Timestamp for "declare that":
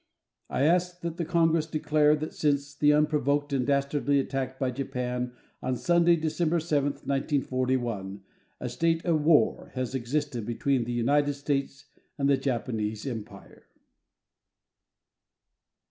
1.67-2.33